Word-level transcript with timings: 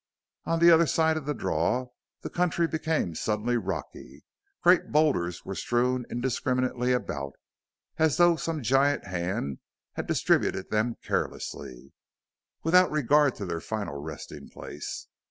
On 0.45 0.57
the 0.57 0.71
other 0.71 0.87
side 0.87 1.15
of 1.15 1.27
the 1.27 1.35
draw 1.35 1.89
the 2.21 2.29
country 2.31 2.65
became 2.65 3.13
suddenly 3.13 3.55
rocky; 3.55 4.23
great 4.63 4.91
boulders 4.91 5.45
were 5.45 5.53
strewn 5.53 6.07
indiscriminately 6.09 6.91
about, 6.91 7.33
as 7.97 8.17
though 8.17 8.35
some 8.35 8.63
giant 8.63 9.05
hand 9.05 9.59
had 9.93 10.07
distributed 10.07 10.71
them 10.71 10.95
carelessly, 11.03 11.93
without 12.63 12.89
regard 12.89 13.35
to 13.35 13.45
their 13.45 13.61
final 13.61 14.01
resting 14.01 14.49
place. 14.49 15.05